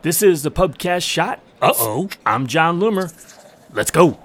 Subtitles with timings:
[0.00, 1.40] This is the Pubcast Shot.
[1.60, 2.08] Uh oh.
[2.24, 3.12] I'm Jon Loomer.
[3.72, 4.16] Let's go.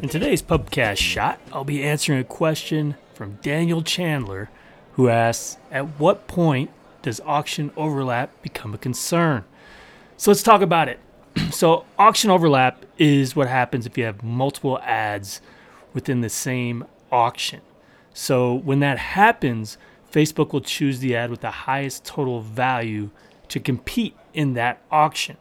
[0.00, 4.48] In today's Pubcast Shot, I'll be answering a question from Daniel Chandler,
[4.92, 6.70] who asks At what point
[7.02, 9.44] does auction overlap become a concern?
[10.16, 11.00] So let's talk about it.
[11.50, 15.42] so, auction overlap is what happens if you have multiple ads
[15.92, 17.60] within the same auction.
[18.14, 19.76] So, when that happens,
[20.12, 23.10] Facebook will choose the ad with the highest total value
[23.48, 25.36] to compete in that auction.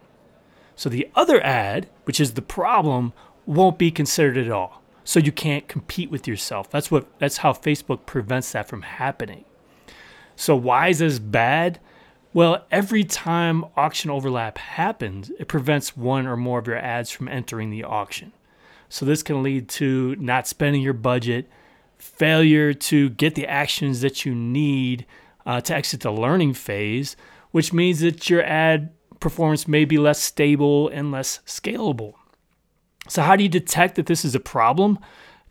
[0.75, 3.13] So, the other ad, which is the problem,
[3.45, 4.81] won't be considered at all.
[5.03, 6.69] So you can't compete with yourself.
[6.69, 9.45] That's what that's how Facebook prevents that from happening.
[10.35, 11.79] So why is this bad?
[12.33, 17.27] Well, every time auction overlap happens, it prevents one or more of your ads from
[17.27, 18.31] entering the auction.
[18.87, 21.49] So this can lead to not spending your budget,
[22.01, 25.05] failure to get the actions that you need
[25.45, 27.15] uh, to exit the learning phase,
[27.51, 32.13] which means that your ad performance may be less stable and less scalable.
[33.07, 34.99] So, how do you detect that this is a problem?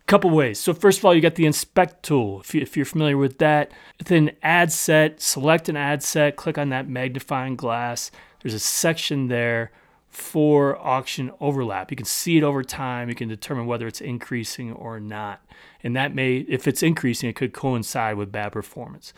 [0.01, 0.59] A couple ways.
[0.59, 2.41] So, first of all, you got the inspect tool.
[2.41, 6.69] If, you, are familiar with that, within ad set, select an ad set, click on
[6.69, 8.11] that magnifying glass.
[8.41, 9.71] There's a section there
[10.11, 11.89] for auction overlap.
[11.89, 13.09] You can see it over time.
[13.09, 15.43] You can determine whether it's increasing or not.
[15.83, 19.13] And that may, if it's increasing, it could coincide with bad performance.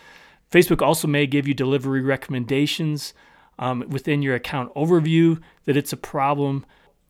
[0.52, 3.14] Facebook also may give you delivery recommendations
[3.58, 6.66] um, within your account overview that it's a problem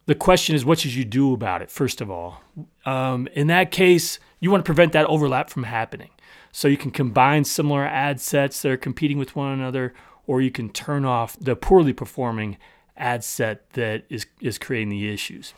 [0.06, 2.42] the question is, what should you do about it, first of all?
[2.86, 6.10] Um, in that case, you want to prevent that overlap from happening.
[6.52, 9.94] So you can combine similar ad sets that are competing with one another,
[10.28, 12.58] or you can turn off the poorly performing
[12.98, 15.54] ad set that is, is creating the issues.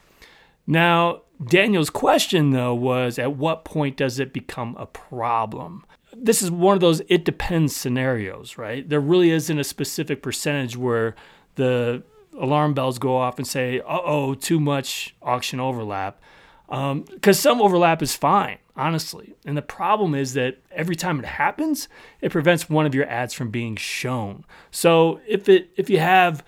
[0.67, 5.85] Now, Daniel's question, though, was at what point does it become a problem?
[6.13, 8.87] This is one of those it depends scenarios, right?
[8.87, 11.15] There really isn't a specific percentage where
[11.55, 12.03] the
[12.37, 16.21] alarm bells go off and say, uh oh, too much auction overlap.
[16.67, 19.35] Because um, some overlap is fine, honestly.
[19.45, 21.87] And the problem is that every time it happens,
[22.21, 24.45] it prevents one of your ads from being shown.
[24.71, 26.43] So if it if you have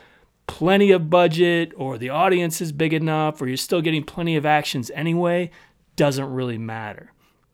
[0.48, 4.46] plenty of budget or the audience is big enough or you're still getting plenty of
[4.46, 5.52] actions anyway,
[5.96, 7.12] doesn't really matter.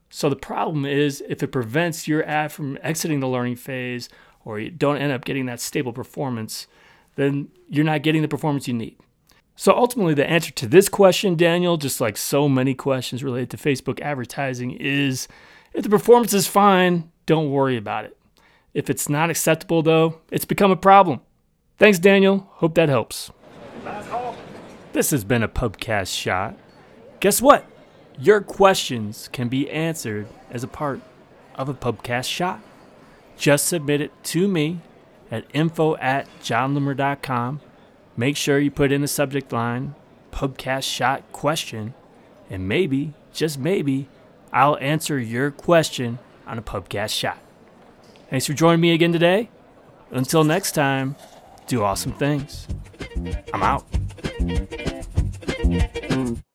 [0.10, 4.10] So the problem is if it prevents your ad from exiting the learning phase
[4.46, 6.68] or you don't end up getting that stable performance,
[7.16, 8.98] then you're not getting the performance you need.
[9.56, 13.58] So ultimately, the answer to this question, Daniel, just like so many questions related to
[13.58, 15.28] Facebook advertising, is
[15.74, 18.18] if the performance is fine, don't worry about it.
[18.74, 21.22] If it's not acceptable, though, it's become a problem.
[21.78, 22.48] Thanks, Daniel.
[22.52, 23.32] Hope that helps.
[24.94, 26.56] This has been a Pubcast shot.
[27.20, 27.66] Guess what?
[28.20, 31.02] Your questions can be answered as a part
[31.56, 32.62] of a Pubcast shot.
[33.38, 34.82] Just submit it to me
[35.32, 37.62] at info at jonloomer.com.
[38.16, 39.96] Make sure you put in the subject line
[40.32, 41.94] Pubcast Shot question,
[42.50, 44.10] and maybe, just maybe,
[44.52, 47.40] I'll answer your question on a Pubcast Shot.
[48.30, 49.50] Thanks for joining me again today.
[50.12, 51.16] Until next time,
[51.68, 52.68] do awesome things.
[53.54, 53.86] I'm out.